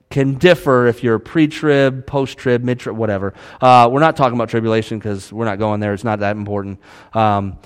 [0.08, 3.34] can differ if you're pre trib, post trib, mid trib, whatever.
[3.60, 5.92] Uh, we're not talking about tribulation because we're not going there.
[5.92, 6.78] It's not that important.
[7.12, 7.58] Um,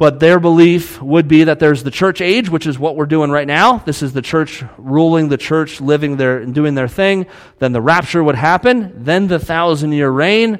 [0.00, 3.30] but their belief would be that there's the church age, which is what we're doing
[3.30, 3.76] right now.
[3.76, 7.26] This is the church ruling, the church living their and doing their thing.
[7.58, 9.04] Then the rapture would happen.
[9.04, 10.58] Then the thousand year reign.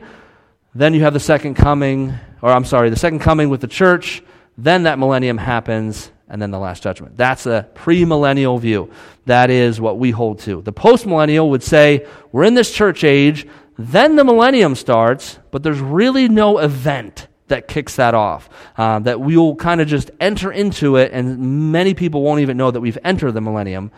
[0.75, 4.23] Then you have the second coming, or I'm sorry, the second coming with the church.
[4.59, 7.17] Then that millennium happens, and then the last judgment.
[7.17, 8.91] That's a premillennial view.
[9.25, 10.61] That is what we hold to.
[10.61, 13.47] The postmillennial would say we're in this church age,
[13.79, 18.49] then the millennium starts, but there's really no event that kicks that off.
[18.77, 22.71] Uh, that we'll kind of just enter into it, and many people won't even know
[22.71, 23.93] that we've entered the millennium.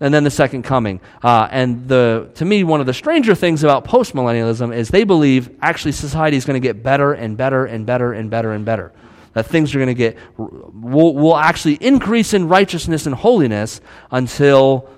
[0.00, 1.00] And then the second coming.
[1.22, 5.56] Uh, and the, to me, one of the stranger things about postmillennialism is they believe
[5.62, 8.92] actually society is going to get better and better and better and better and better.
[9.34, 14.90] That things are going to get, will will actually increase in righteousness and holiness until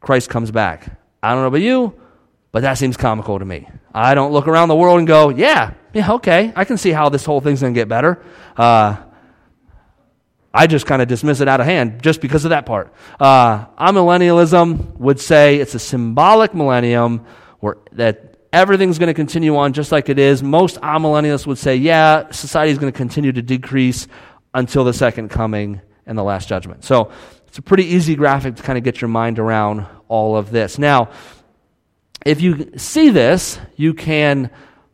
[0.00, 0.98] Christ comes back.
[1.22, 1.94] I don't know about you,
[2.52, 3.68] but that seems comical to me.
[3.94, 7.08] I don't look around the world and go, yeah, yeah, okay, I can see how
[7.08, 8.22] this whole thing's going to get better.
[8.56, 8.96] Uh,
[10.52, 12.92] I just kind of dismiss it out of hand just because of that part.
[13.20, 17.26] Uh, amillennialism would say it's a symbolic millennium
[17.60, 20.42] where that everything's going to continue on just like it is.
[20.42, 24.08] Most amillennialists would say, yeah, society is going to continue to decrease
[24.54, 26.84] until the second coming and the last judgment.
[26.84, 27.12] So
[27.46, 30.78] it's a pretty easy graphic to kind of get your mind around all of this.
[30.78, 31.10] Now,
[32.24, 34.50] if you see this, you can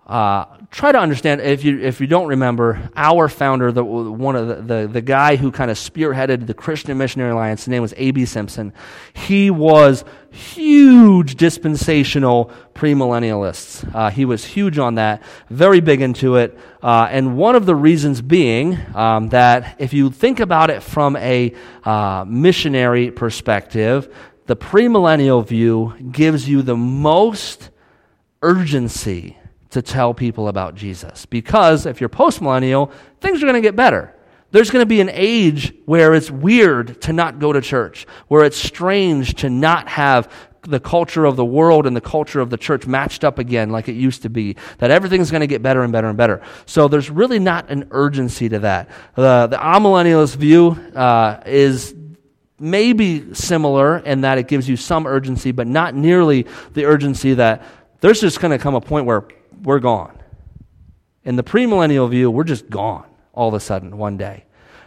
[0.06, 1.40] uh, try to understand.
[1.40, 5.36] If you if you don't remember, our founder, the one of the the, the guy
[5.36, 8.26] who kind of spearheaded the Christian Missionary Alliance, his name was A.B.
[8.26, 8.74] Simpson.
[9.14, 13.94] He was huge dispensational premillennialists.
[13.94, 17.74] Uh, he was huge on that, very big into it, uh, and one of the
[17.74, 24.14] reasons being um, that if you think about it from a uh, missionary perspective,
[24.46, 27.70] the premillennial view gives you the most
[28.42, 29.38] urgency
[29.70, 31.26] to tell people about Jesus.
[31.26, 34.14] Because if you're postmillennial, things are going to get better.
[34.50, 38.44] There's going to be an age where it's weird to not go to church, where
[38.44, 42.56] it's strange to not have the culture of the world and the culture of the
[42.56, 44.56] church matched up again like it used to be.
[44.78, 46.40] That everything's going to get better and better and better.
[46.66, 48.88] So there's really not an urgency to that.
[49.16, 51.94] Uh, the amillennialist view uh, is
[52.64, 57.62] maybe similar in that it gives you some urgency, but not nearly the urgency that
[58.00, 59.28] there's just going to come a point where
[59.62, 60.18] we're gone.
[61.24, 64.44] In the premillennial view, we're just gone all of a sudden one day.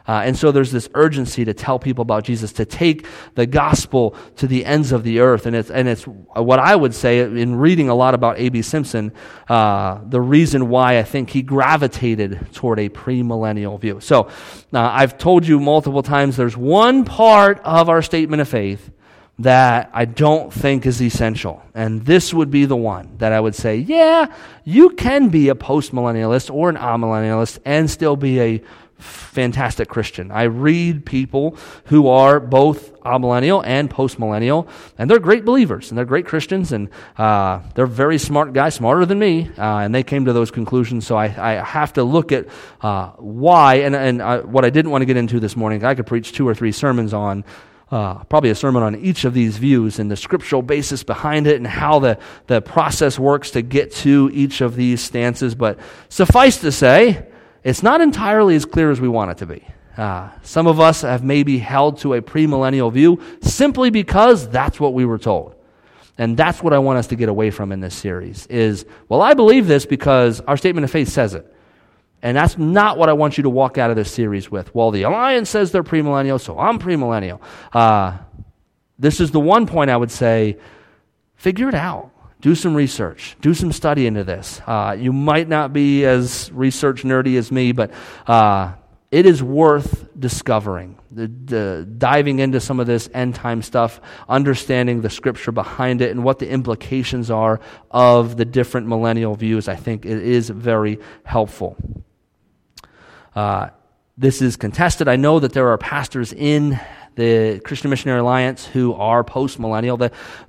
[0.07, 4.15] Uh, and so there's this urgency to tell people about Jesus, to take the gospel
[4.37, 5.45] to the ends of the earth.
[5.45, 8.61] And it's, and it's what I would say in reading a lot about A.B.
[8.61, 9.11] Simpson,
[9.49, 13.99] uh, the reason why I think he gravitated toward a premillennial view.
[13.99, 14.29] So
[14.73, 18.91] uh, I've told you multiple times there's one part of our statement of faith
[19.39, 21.61] that I don't think is essential.
[21.75, 25.55] And this would be the one that I would say, yeah, you can be a
[25.55, 28.63] postmillennialist or an amillennialist and still be a
[28.97, 30.31] fantastic Christian.
[30.31, 36.05] I read people who are both amillennial and postmillennial, and they're great believers and they're
[36.05, 40.25] great Christians, and uh, they're very smart guys, smarter than me, uh, and they came
[40.25, 41.05] to those conclusions.
[41.05, 42.47] So I, I have to look at
[42.81, 45.95] uh, why, and, and uh, what I didn't want to get into this morning, I
[45.95, 47.43] could preach two or three sermons on
[47.89, 51.55] uh, probably a sermon on each of these views and the scriptural basis behind it
[51.55, 55.55] and how the, the process works to get to each of these stances.
[55.55, 55.79] But
[56.09, 57.27] suffice to say,
[57.63, 59.67] it's not entirely as clear as we want it to be.
[59.97, 64.93] Uh, some of us have maybe held to a premillennial view simply because that's what
[64.93, 65.55] we were told.
[66.19, 69.21] And that's what I want us to get away from in this series is, well,
[69.21, 71.53] I believe this because our statement of faith says it.
[72.21, 74.73] And that's not what I want you to walk out of this series with.
[74.73, 77.39] Well, the Alliance says they're premillennial, so I'm premillennial.
[77.71, 78.17] Uh,
[78.97, 80.57] this is the one point I would say
[81.35, 82.11] figure it out.
[82.39, 83.35] Do some research.
[83.41, 84.61] Do some study into this.
[84.67, 87.91] Uh, you might not be as research nerdy as me, but
[88.27, 88.73] uh,
[89.09, 95.01] it is worth discovering, the, the, diving into some of this end time stuff, understanding
[95.01, 99.67] the scripture behind it, and what the implications are of the different millennial views.
[99.67, 101.77] I think it is very helpful.
[103.33, 103.69] Uh,
[104.17, 105.07] this is contested.
[105.07, 106.79] I know that there are pastors in
[107.17, 109.97] the Christian Missionary Alliance who are post millennial.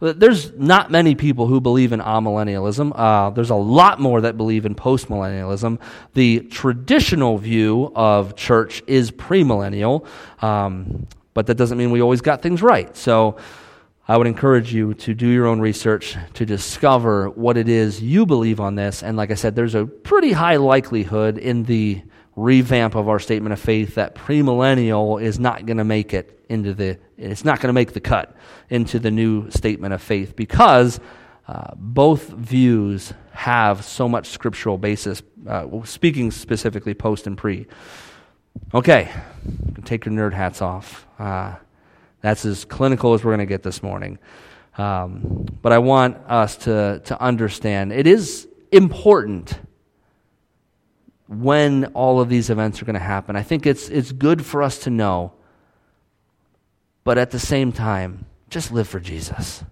[0.00, 2.92] There's not many people who believe in amillennialism.
[2.94, 5.80] Uh, there's a lot more that believe in post millennialism.
[6.12, 10.06] The traditional view of church is premillennial,
[10.42, 12.94] um, but that doesn't mean we always got things right.
[12.94, 13.38] So
[14.06, 18.26] I would encourage you to do your own research to discover what it is you
[18.26, 19.02] believe on this.
[19.02, 22.02] And like I said, there's a pretty high likelihood in the
[22.38, 26.72] revamp of our statement of faith that premillennial is not going to make it into
[26.72, 28.36] the it's not going to make the cut
[28.70, 31.00] into the new statement of faith because
[31.48, 37.66] uh, both views have so much scriptural basis uh, speaking specifically post and pre.
[38.72, 39.10] Okay
[39.84, 41.06] take your nerd hats off.
[41.18, 41.54] Uh,
[42.20, 44.18] that's as clinical as we're going to get this morning.
[44.76, 49.58] Um, but i want us to, to understand it is important
[51.28, 53.36] when all of these events are going to happen.
[53.36, 55.32] I think it's, it's good for us to know,
[57.04, 59.62] but at the same time, just live for Jesus.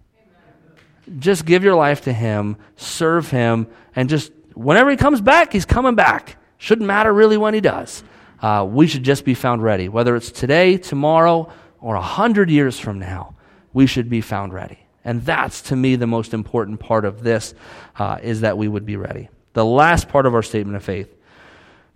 [1.18, 5.64] Just give your life to Him, serve Him, and just whenever He comes back, He's
[5.64, 6.36] coming back.
[6.59, 8.02] Shouldn't matter really when he does.
[8.40, 9.88] Uh, we should just be found ready.
[9.88, 13.34] Whether it's today, tomorrow, or a hundred years from now,
[13.72, 14.78] we should be found ready.
[15.04, 17.54] And that's to me the most important part of this
[17.96, 19.28] uh, is that we would be ready.
[19.52, 21.16] The last part of our statement of faith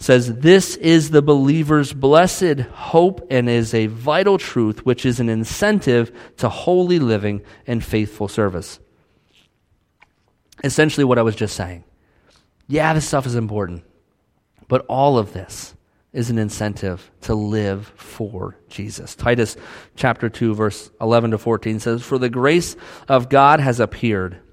[0.00, 5.28] says this is the believer's blessed hope and is a vital truth which is an
[5.28, 8.80] incentive to holy living and faithful service
[10.64, 11.84] essentially what i was just saying
[12.66, 13.84] yeah this stuff is important
[14.66, 15.74] but all of this
[16.12, 19.14] is an incentive to live for Jesus.
[19.14, 19.56] Titus
[19.96, 22.76] chapter 2 verse 11 to 14 says, "For the grace
[23.08, 24.38] of God has appeared,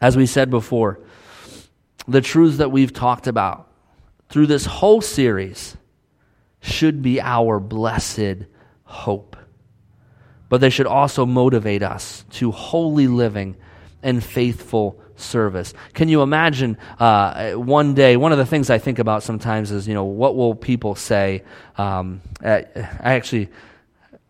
[0.00, 1.00] As we said before,
[2.06, 3.68] the truths that we've talked about
[4.28, 5.76] through this whole series
[6.60, 8.44] should be our blessed
[8.84, 9.36] hope.
[10.48, 13.56] But they should also motivate us to holy living
[14.02, 15.74] and faithful service.
[15.92, 18.16] Can you imagine uh, one day?
[18.16, 21.42] One of the things I think about sometimes is, you know, what will people say?
[21.76, 22.64] Um, I
[23.02, 23.48] actually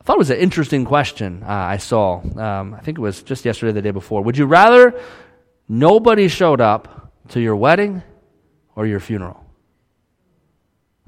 [0.02, 2.20] thought it was an interesting question uh, I saw.
[2.38, 4.22] Um, I think it was just yesterday, the day before.
[4.22, 4.98] Would you rather
[5.68, 8.02] Nobody showed up to your wedding
[8.74, 9.44] or your funeral.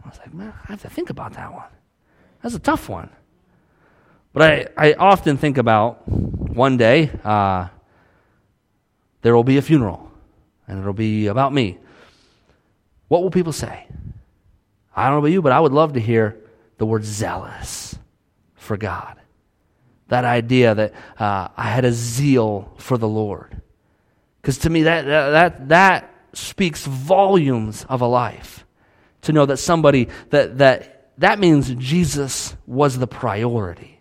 [0.04, 1.68] I was like, man, I have to think about that one.
[2.42, 3.10] That's a tough one.
[4.32, 7.68] But I, I often think about one day uh,
[9.22, 10.10] there will be a funeral
[10.66, 11.78] and it'll be about me.
[13.08, 13.86] What will people say?
[14.94, 16.38] I don't know about you, but I would love to hear
[16.78, 17.98] the word zealous
[18.54, 19.16] for God.
[20.08, 23.60] That idea that uh, I had a zeal for the Lord.
[24.40, 28.64] Because to me, that, that, that speaks volumes of a life.
[29.22, 34.00] To know that somebody, that, that, that means Jesus was the priority.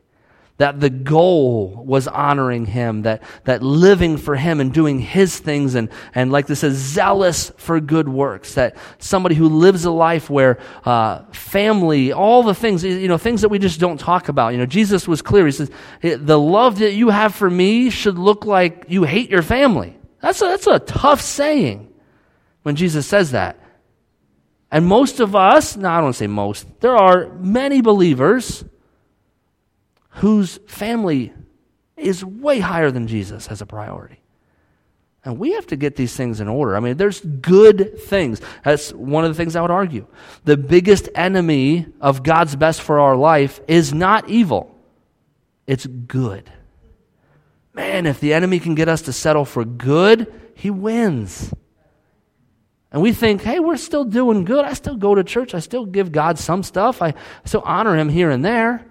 [0.56, 5.76] That the goal was honoring him, that, that living for him and doing his things,
[5.76, 8.56] and, and like this says, zealous for good works.
[8.56, 13.42] That somebody who lives a life where uh, family, all the things, you know, things
[13.42, 14.50] that we just don't talk about.
[14.50, 15.46] You know, Jesus was clear.
[15.46, 15.72] He says,
[16.02, 19.99] the love that you have for me should look like you hate your family.
[20.22, 21.92] That's a, that's a tough saying
[22.64, 23.58] when Jesus says that.
[24.72, 28.64] And most of us, no, I don't want to say most, there are many believers
[30.10, 31.34] whose family
[31.98, 34.20] is way higher than Jesus as a priority.
[35.26, 36.78] And we have to get these things in order.
[36.78, 38.42] I mean, there's good things.
[38.64, 40.08] That's one of the things I would argue.
[40.46, 44.76] The biggest enemy of God's best for our life is not evil,
[45.68, 46.52] it's good.
[47.80, 51.54] Man, if the enemy can get us to settle for good, he wins.
[52.92, 54.66] And we think, hey, we're still doing good.
[54.66, 55.56] I still go to church.
[55.56, 57.02] I still give God some stuff.
[57.02, 57.14] I
[57.46, 58.86] still honor him here and there.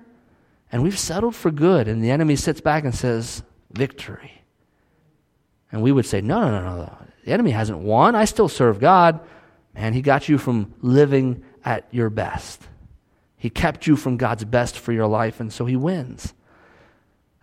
[0.73, 1.87] And we've settled for good.
[1.87, 4.33] And the enemy sits back and says, victory.
[5.71, 6.99] And we would say, no, no, no, no.
[7.27, 8.15] The enemy hasn't won.
[8.15, 9.21] I still serve God.
[9.75, 12.67] Man, he got you from living at your best.
[13.37, 16.33] He kept you from God's best for your life, and so he wins.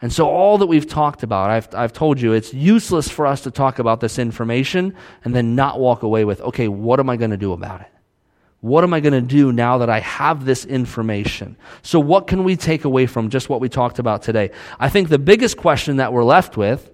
[0.05, 3.41] And so, all that we've talked about, I've, I've told you, it's useless for us
[3.41, 4.93] to talk about this information
[5.23, 7.87] and then not walk away with, okay, what am I going to do about it?
[8.59, 11.57] What am I going to do now that I have this information?
[11.81, 14.51] So, what can we take away from just what we talked about today?
[14.79, 16.91] I think the biggest question that we're left with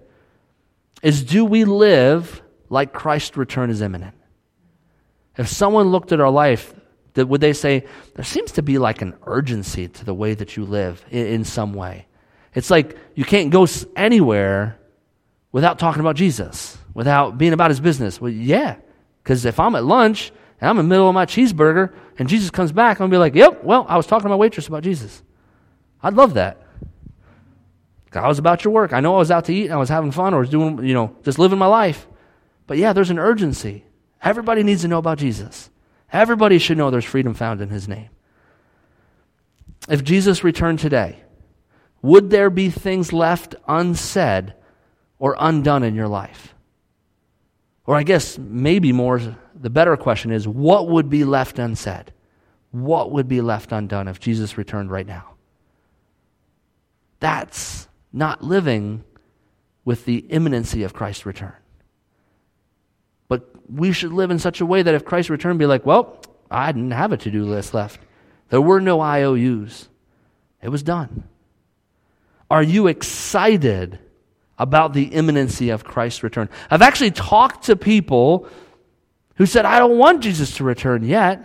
[1.02, 2.40] is do we live
[2.70, 4.14] like Christ's return is imminent?
[5.36, 6.72] If someone looked at our life,
[7.14, 7.84] would they say,
[8.14, 11.44] there seems to be like an urgency to the way that you live in, in
[11.44, 12.06] some way?
[12.54, 14.78] It's like you can't go anywhere
[15.52, 18.20] without talking about Jesus, without being about his business.
[18.20, 18.76] Well, yeah,
[19.22, 22.50] because if I'm at lunch and I'm in the middle of my cheeseburger and Jesus
[22.50, 24.68] comes back, I'm going to be like, yep, well, I was talking to my waitress
[24.68, 25.22] about Jesus.
[26.02, 26.58] I'd love that.
[28.14, 28.92] I was about your work.
[28.92, 30.84] I know I was out to eat and I was having fun or was doing,
[30.84, 32.06] you know, just living my life.
[32.66, 33.86] But yeah, there's an urgency.
[34.22, 35.70] Everybody needs to know about Jesus.
[36.12, 38.10] Everybody should know there's freedom found in his name.
[39.88, 41.22] If Jesus returned today,
[42.02, 44.54] would there be things left unsaid
[45.18, 46.54] or undone in your life?
[47.86, 49.20] Or I guess maybe more,
[49.54, 52.12] the better question is what would be left unsaid?
[52.72, 55.34] What would be left undone if Jesus returned right now?
[57.20, 59.04] That's not living
[59.84, 61.54] with the imminency of Christ's return.
[63.28, 66.20] But we should live in such a way that if Christ returned, be like, well,
[66.50, 68.00] I didn't have a to do list left.
[68.48, 69.88] There were no IOUs.
[70.60, 71.24] It was done.
[72.52, 73.98] Are you excited
[74.58, 76.50] about the imminency of Christ's return?
[76.70, 78.46] I've actually talked to people
[79.36, 81.42] who said, I don't want Jesus to return yet.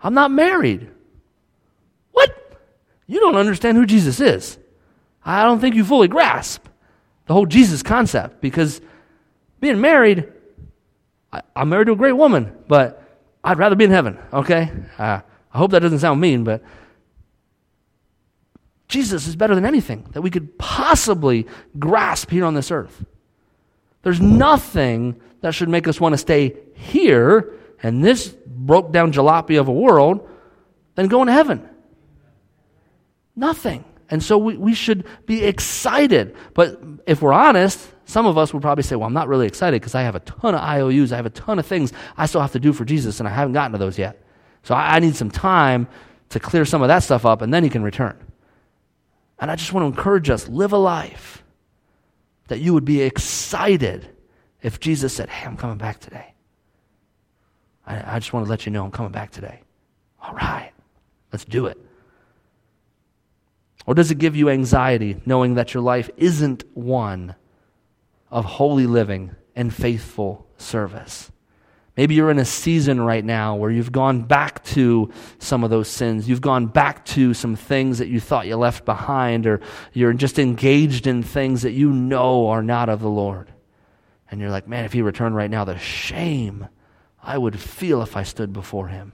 [0.00, 0.90] I'm not married.
[2.10, 2.58] What?
[3.06, 4.58] You don't understand who Jesus is.
[5.24, 6.66] I don't think you fully grasp
[7.26, 8.80] the whole Jesus concept because
[9.60, 10.26] being married,
[11.32, 13.00] I, am married to a great woman, but
[13.44, 14.72] I'd rather be in heaven, okay?
[14.98, 15.20] Uh,
[15.54, 16.64] I hope that doesn't sound mean, but
[18.92, 21.46] Jesus is better than anything that we could possibly
[21.78, 23.06] grasp here on this earth.
[24.02, 29.58] There's nothing that should make us want to stay here and this broke down jalopy
[29.58, 30.28] of a world
[30.94, 31.66] than going to heaven.
[33.34, 33.82] Nothing.
[34.10, 36.36] And so we, we should be excited.
[36.52, 39.80] But if we're honest, some of us would probably say, Well, I'm not really excited
[39.80, 41.12] because I have a ton of IOUs.
[41.12, 43.32] I have a ton of things I still have to do for Jesus, and I
[43.32, 44.22] haven't gotten to those yet.
[44.64, 45.88] So I, I need some time
[46.28, 48.18] to clear some of that stuff up, and then he can return.
[49.42, 51.42] And I just want to encourage us live a life
[52.46, 54.08] that you would be excited
[54.62, 56.32] if Jesus said, Hey, I'm coming back today.
[57.84, 59.62] I, I just want to let you know I'm coming back today.
[60.22, 60.70] All right,
[61.32, 61.76] let's do it.
[63.84, 67.34] Or does it give you anxiety knowing that your life isn't one
[68.30, 71.32] of holy living and faithful service?
[71.96, 75.88] Maybe you're in a season right now where you've gone back to some of those
[75.88, 76.26] sins.
[76.26, 79.60] You've gone back to some things that you thought you left behind, or
[79.92, 83.52] you're just engaged in things that you know are not of the Lord.
[84.30, 86.66] And you're like, man, if he returned right now, the shame
[87.22, 89.12] I would feel if I stood before him.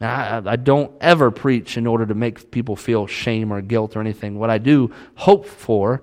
[0.00, 3.96] Now, I, I, don't ever preach in order to make people feel shame or guilt
[3.96, 4.38] or anything.
[4.38, 6.02] What I do hope for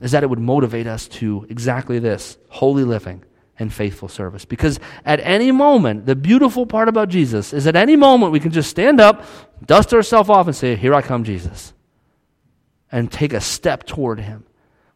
[0.00, 3.24] is that it would motivate us to exactly this holy living
[3.58, 4.44] and faithful service.
[4.44, 8.52] Because at any moment, the beautiful part about Jesus is at any moment we can
[8.52, 9.24] just stand up,
[9.64, 11.72] dust ourselves off, and say, Here I come, Jesus,
[12.92, 14.44] and take a step toward Him.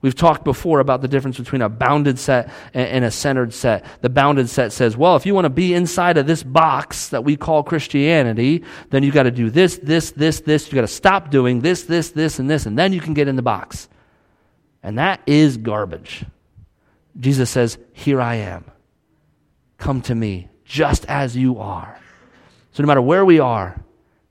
[0.03, 3.85] We've talked before about the difference between a bounded set and a centered set.
[4.01, 7.23] The bounded set says, well, if you want to be inside of this box that
[7.23, 10.69] we call Christianity, then you got to do this, this, this, this.
[10.69, 13.29] You got to stop doing this, this, this, and this, and then you can get
[13.29, 13.91] in the box.
[14.83, 16.25] And that is garbage.
[17.19, 18.65] Jesus says, Here I am.
[19.79, 21.99] Come to me, just as you are.
[22.73, 23.83] So no matter where we are,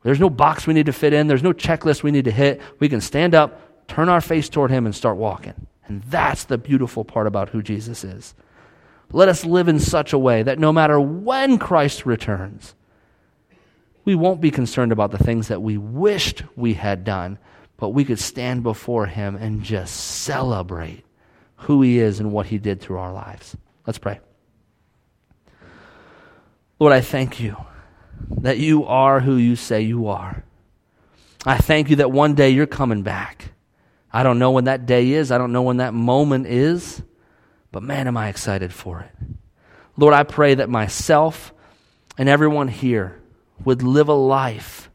[0.03, 2.61] there's no box we need to fit in, there's no checklist we need to hit.
[2.80, 5.67] We can stand up, turn our face toward Him and start walking.
[5.86, 8.36] And that's the beautiful part about who Jesus is.
[9.11, 12.75] Let us live in such a way that no matter when Christ returns,
[14.05, 17.39] we won't be concerned about the things that we wished we had done,
[17.77, 21.03] but we could stand before Him and just celebrate
[21.60, 23.55] who He is and what He did through our lives.
[23.86, 24.20] Let's pray.
[26.80, 27.57] Lord, I thank you
[28.30, 30.43] that you are who you say you are.
[31.45, 33.53] I thank you that one day you're coming back.
[34.12, 35.32] I don't know when that day is.
[35.32, 37.01] I don't know when that moment is.
[37.72, 39.12] But man, am I excited for it.
[39.97, 41.53] Lord, I pray that myself
[42.18, 43.20] and everyone here
[43.64, 44.89] would live a life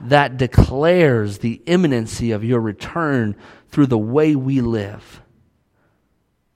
[0.00, 3.36] that declares the imminency of your return
[3.68, 5.22] through the way we live.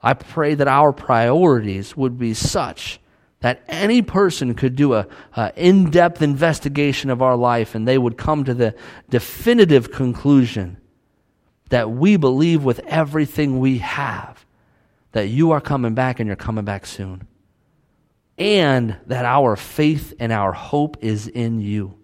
[0.03, 3.01] I pray that our priorities would be such
[3.41, 5.07] that any person could do a,
[5.57, 8.75] in-depth investigation of our life and they would come to the
[9.09, 10.77] definitive conclusion
[11.71, 14.45] that we believe with everything we have
[15.13, 17.27] that you are coming back and you're coming back soon.
[18.39, 22.00] And that our faith and our hope is in you.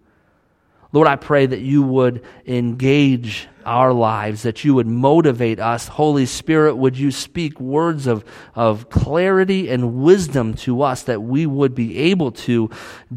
[0.97, 5.89] Lord, I pray that you would engage our lives, that you would motivate us.
[5.89, 8.25] Holy Spirit, would you speak words of,
[8.55, 12.71] of clarity and wisdom to us that we would be able to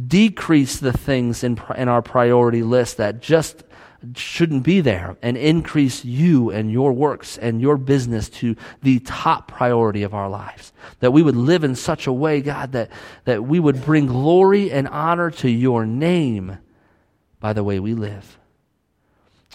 [0.08, 3.64] decrease the things in, in our priority list that just
[4.14, 9.48] shouldn't be there and increase you and your works and your business to the top
[9.48, 10.74] priority of our lives.
[11.00, 12.92] That we would live in such a way, God, that,
[13.24, 16.58] that we would bring glory and honor to your name
[17.40, 18.38] by the way we live.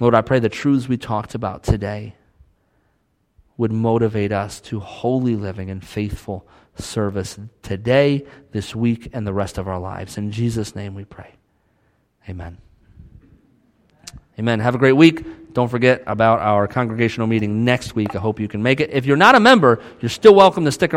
[0.01, 2.15] Lord, I pray the truths we talked about today
[3.57, 9.59] would motivate us to holy living and faithful service today, this week, and the rest
[9.59, 10.19] of our lives.
[10.19, 11.35] In Jesus' name we pray.
[12.29, 12.59] Amen.
[14.39, 14.59] Amen.
[14.59, 15.53] Have a great week.
[15.53, 18.17] Don't forget about our congregational meeting next week.
[18.17, 18.91] I hope you can make it.
[18.91, 20.93] If you're not a member, you're still welcome to stick around.